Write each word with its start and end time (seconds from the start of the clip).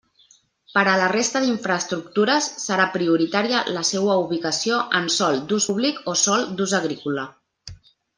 Per 0.75 0.83
a 0.91 0.93
la 0.99 1.09
resta 1.11 1.41
d'infraestructures, 1.41 2.47
serà 2.63 2.87
prioritària 2.97 3.61
la 3.75 3.83
seua 3.89 4.15
ubicació 4.23 4.79
en 5.01 5.05
sòl 5.17 5.37
d'ús 5.53 5.69
públic 5.73 6.01
o 6.15 6.17
sòl 6.27 6.47
d'ús 6.57 6.75
agrícola. 6.83 7.27